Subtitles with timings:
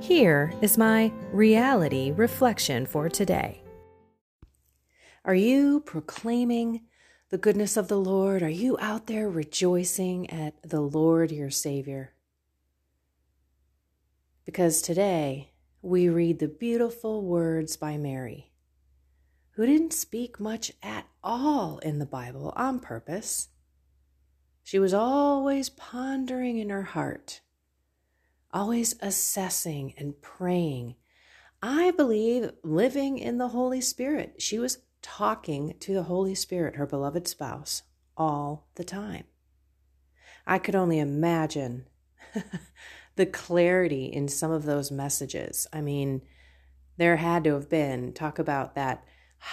[0.00, 3.62] Here is my reality reflection for today.
[5.24, 6.82] Are you proclaiming
[7.30, 8.42] the goodness of the Lord?
[8.42, 12.12] Are you out there rejoicing at the Lord your Savior?
[14.44, 18.52] Because today we read the beautiful words by Mary,
[19.52, 23.48] who didn't speak much at all in the Bible on purpose.
[24.62, 27.40] She was always pondering in her heart
[28.56, 30.94] always assessing and praying.
[31.62, 34.36] I believe living in the Holy Spirit.
[34.38, 37.82] She was talking to the Holy Spirit, her beloved spouse,
[38.16, 39.24] all the time.
[40.46, 41.84] I could only imagine
[43.16, 45.66] the clarity in some of those messages.
[45.70, 46.22] I mean,
[46.96, 49.04] there had to have been, talk about that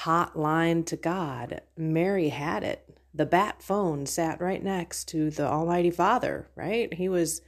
[0.04, 1.60] hotline to God.
[1.76, 2.98] Mary had it.
[3.14, 6.94] The bat phone sat right next to the Almighty Father, right?
[6.94, 7.42] He was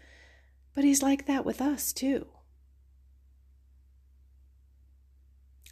[0.75, 2.27] but he's like that with us too.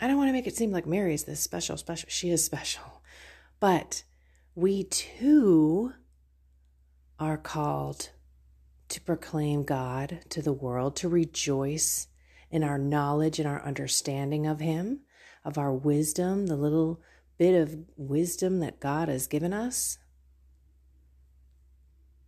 [0.02, 2.09] I don't want to make it seem like Mary is this special, special.
[2.09, 3.02] She is special.
[3.59, 4.04] But
[4.56, 5.94] we too
[7.20, 8.09] are called
[8.90, 12.08] to proclaim God to the world, to rejoice
[12.52, 15.02] in our knowledge and our understanding of Him,
[15.46, 17.02] of our wisdom, the little
[17.38, 19.97] bit of wisdom that God has given us.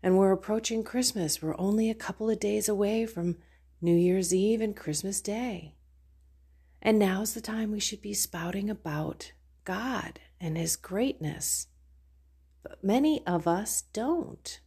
[0.06, 1.42] And we're approaching Christmas.
[1.42, 3.38] We're only a couple of days away from
[3.82, 5.74] New Year's Eve and Christmas Day.
[6.80, 9.32] And now's the time we should be spouting about
[9.64, 11.66] God and His greatness.
[12.62, 14.60] But many of us don't.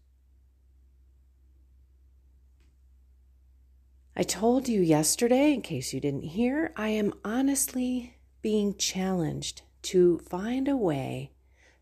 [4.17, 10.19] I told you yesterday, in case you didn't hear, I am honestly being challenged to
[10.19, 11.31] find a way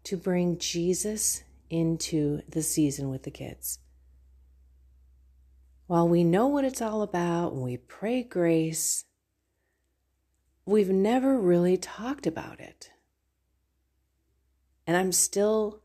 [0.05, 3.79] to bring Jesus into the season with the kids.
[5.87, 9.05] While we know what it's all about and we pray grace,
[10.65, 12.91] we've never really talked about it.
[14.87, 15.83] And I'm still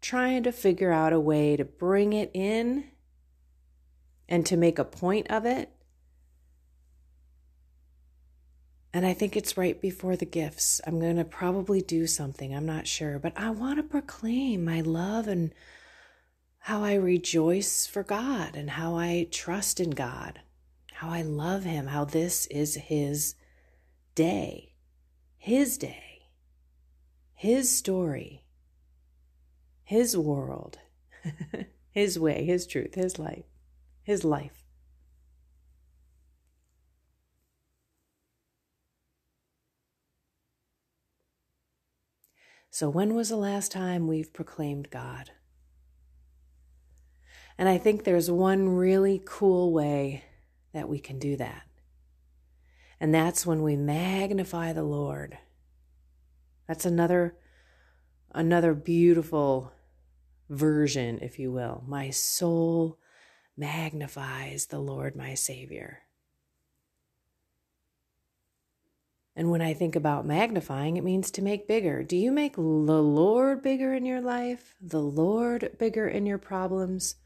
[0.00, 2.84] trying to figure out a way to bring it in
[4.28, 5.70] and to make a point of it
[8.94, 10.80] And I think it's right before the gifts.
[10.86, 12.54] I'm going to probably do something.
[12.54, 13.18] I'm not sure.
[13.18, 15.52] But I want to proclaim my love and
[16.60, 20.42] how I rejoice for God and how I trust in God,
[20.92, 23.34] how I love Him, how this is His
[24.14, 24.76] day,
[25.38, 26.28] His day,
[27.34, 28.44] His story,
[29.82, 30.78] His world,
[31.90, 33.44] His way, His truth, His life,
[34.04, 34.63] His life.
[42.74, 45.30] So, when was the last time we've proclaimed God?
[47.56, 50.24] And I think there's one really cool way
[50.72, 51.68] that we can do that.
[52.98, 55.38] And that's when we magnify the Lord.
[56.66, 57.36] That's another
[58.32, 59.72] another beautiful
[60.50, 61.84] version, if you will.
[61.86, 62.98] My soul
[63.56, 66.00] magnifies the Lord my Savior.
[69.36, 72.04] And when I think about magnifying, it means to make bigger.
[72.04, 77.16] Do you make the Lord bigger in your life, the Lord bigger in your problems,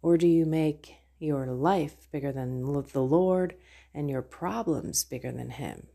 [0.00, 3.56] or do you make your life bigger than the Lord
[3.92, 5.88] and your problems bigger than Him?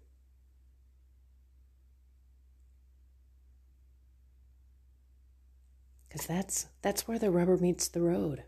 [6.10, 8.44] Because that's, that's where the rubber meets the road.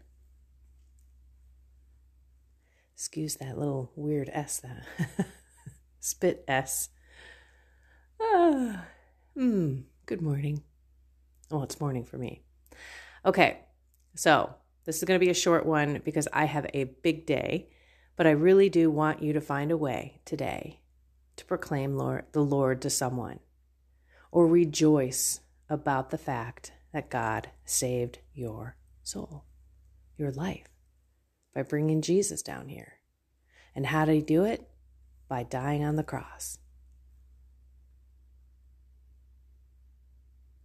[2.93, 4.85] Excuse that little weird S that.
[6.01, 6.89] Spit S.
[8.35, 8.85] Ah,
[9.35, 10.63] hmm, good morning.
[11.51, 12.41] Well, it's morning for me.
[13.25, 13.59] Okay,
[14.15, 17.69] so this is going to be a short one because I have a big day,
[18.15, 20.81] but I really do want you to find a way today
[21.35, 23.39] to proclaim Lord, the Lord to someone.
[24.31, 29.45] or rejoice about the fact that God saved your soul,
[30.17, 30.67] your life,
[31.53, 32.93] by bringing Jesus down here.
[33.75, 34.67] And how did he do it?
[35.27, 36.57] By dying on the cross.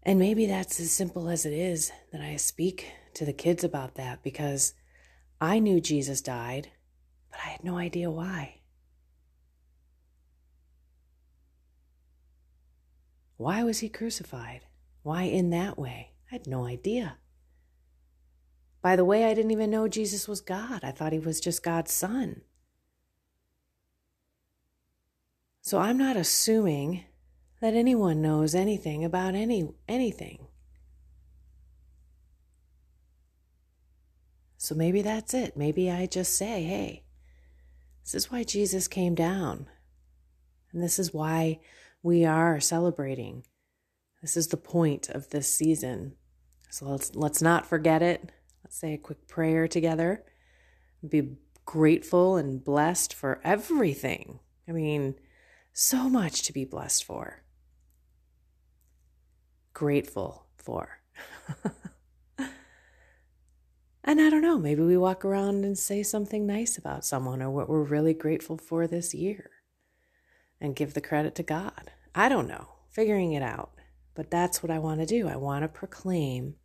[0.02, 3.94] And maybe that's as simple as it is that I speak to the kids about
[3.96, 4.74] that because
[5.40, 6.68] I knew Jesus died,
[7.30, 8.60] but I had no idea why.
[13.36, 14.66] Why was he crucified?
[15.02, 16.12] Why in that way?
[16.30, 17.18] I had no idea.
[18.82, 20.80] By the way, I didn't even know Jesus was God.
[20.82, 22.42] I thought he was just God's son.
[25.60, 27.04] So I'm not assuming
[27.60, 30.46] that anyone knows anything about any anything.
[34.56, 35.56] So maybe that's it.
[35.56, 37.04] Maybe I just say, hey,
[38.04, 39.66] this is why Jesus came down.
[40.72, 41.60] And this is why
[42.02, 43.44] we are celebrating.
[44.20, 46.14] This is the point of this season.
[46.70, 48.30] So let's let's not forget it.
[48.64, 50.24] Let's say a quick prayer together.
[51.08, 54.40] Be grateful and blessed for everything.
[54.68, 55.14] I mean,
[55.72, 57.42] so much to be blessed for
[59.78, 60.98] grateful for.
[64.02, 67.48] and I don't know, maybe we walk around and say something nice about someone or
[67.48, 69.50] what we're really grateful for this year
[70.60, 71.92] and give the credit to God.
[72.12, 73.70] I don't know, figuring it out.
[74.16, 75.28] But that's what I want to do.
[75.28, 76.56] I want to proclaim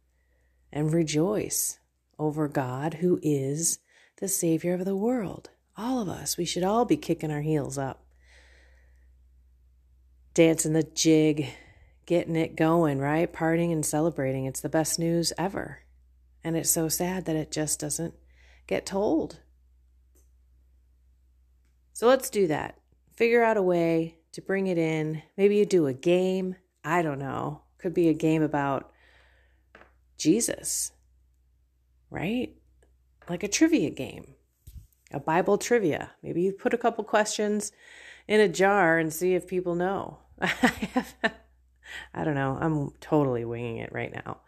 [0.72, 1.78] and rejoice
[2.18, 3.78] over God, who is
[4.18, 5.52] the Savior of the world.
[5.78, 8.08] All of us, we should all be kicking our heels up,
[10.34, 11.54] dancing the jig,
[12.06, 13.32] getting it going, right?
[13.32, 14.46] Partying and celebrating.
[14.46, 15.80] It's the best news ever.
[16.44, 18.14] And it's so sad that it just doesn't
[18.68, 19.40] get told.
[21.94, 22.80] So let's do that.
[23.16, 25.22] Figure out a way to bring it in.
[25.38, 26.56] Maybe you do a game.
[26.84, 27.62] I don't know.
[27.78, 28.92] Could be a game about
[30.18, 30.92] Jesus,
[32.10, 32.54] right?
[33.30, 34.36] Like a trivia game,
[35.12, 36.12] a Bible trivia.
[36.22, 37.72] Maybe you put a couple questions
[38.28, 40.20] in a jar and see if people know.
[40.42, 41.16] I have
[42.14, 42.58] I don't know.
[42.60, 44.42] I'm totally winging it right now.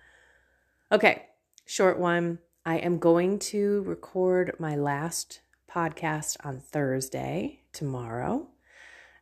[0.91, 1.23] Okay,
[1.65, 2.39] short one.
[2.65, 8.47] I am going to record my last podcast on Thursday, tomorrow,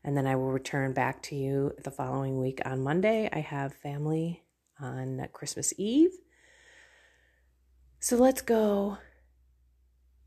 [0.03, 3.29] and then I will return back to you the following week on Monday.
[3.33, 4.43] I have family
[4.79, 6.11] on Christmas Eve.
[7.99, 8.97] So let's go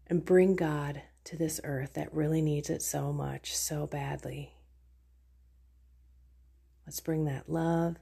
[0.09, 4.56] and bring God to this earth that really needs it so much, so badly.
[6.87, 7.97] Let's bring that love,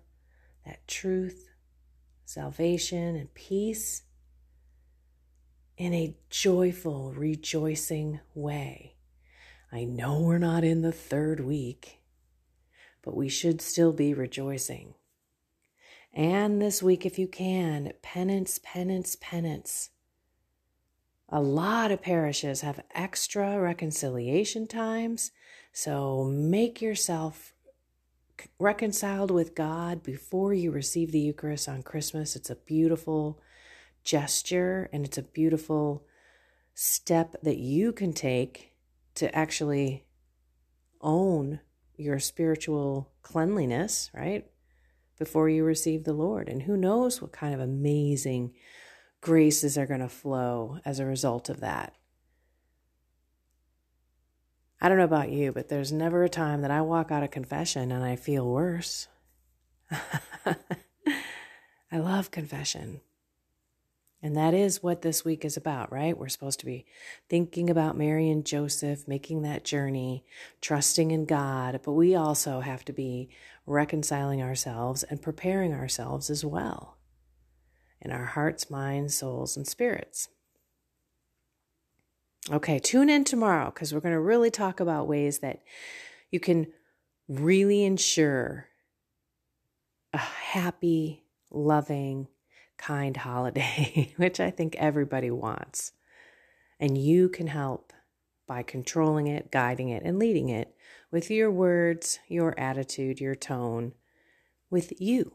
[0.66, 1.48] that truth,
[2.26, 4.02] salvation, and peace
[5.76, 8.96] in a joyful, rejoicing way.
[9.72, 12.02] I know we're not in the third week,
[13.02, 14.94] but we should still be rejoicing.
[16.12, 19.90] And this week, if you can, penance, penance, penance.
[21.28, 25.32] A lot of parishes have extra reconciliation times,
[25.72, 27.53] so make yourself
[28.58, 32.36] reconciled with God before you receive the Eucharist on Christmas.
[32.36, 33.40] It's a beautiful
[34.02, 36.06] gesture and it's a beautiful
[36.74, 38.72] step that you can take
[39.14, 40.04] to actually
[41.00, 41.60] own
[41.96, 44.46] your spiritual cleanliness, right?
[45.18, 46.48] Before you receive the Lord.
[46.48, 48.52] And who knows what kind of amazing
[49.20, 51.94] graces are going to flow as a result of that.
[54.84, 57.30] I don't know about you, but there's never a time that I walk out of
[57.30, 59.08] confession and I feel worse.
[59.90, 60.56] I
[61.90, 63.00] love confession.
[64.22, 66.18] And that is what this week is about, right?
[66.18, 66.84] We're supposed to be
[67.30, 70.22] thinking about Mary and Joseph, making that journey,
[70.60, 73.30] trusting in God, but we also have to be
[73.64, 76.98] reconciling ourselves and preparing ourselves as well
[78.02, 80.28] in our hearts, minds, souls, and spirits.
[82.52, 85.62] Okay, tune in tomorrow because we're going to really talk about ways that
[86.30, 86.66] you can
[87.26, 88.68] really ensure
[90.12, 92.28] a happy, loving,
[92.76, 95.92] kind holiday, which I think everybody wants.
[96.78, 97.94] And you can help
[98.46, 100.76] by controlling it, guiding it, and leading it
[101.10, 103.92] with your words, your attitude, your tone,
[104.68, 105.32] with you,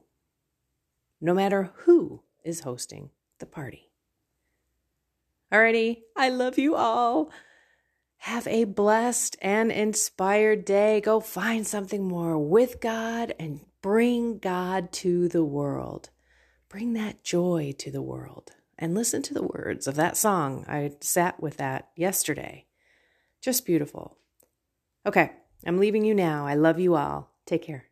[1.19, 3.88] no matter who is hosting the party.
[5.51, 7.31] Alrighty, I love you all.
[8.17, 11.01] Have a blessed and inspired day.
[11.01, 16.09] Go find something more with God and bring God to the world.
[16.67, 18.51] Bring that joy to the world.
[18.77, 20.65] And listen to the words of that song.
[20.67, 22.65] I sat with that yesterday.
[23.41, 24.17] Just beautiful.
[25.05, 25.31] Okay,
[25.65, 26.45] I'm leaving you now.
[26.45, 27.31] I love you all.
[27.45, 27.88] Take care.